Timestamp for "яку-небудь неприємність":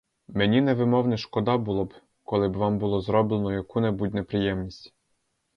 3.53-4.93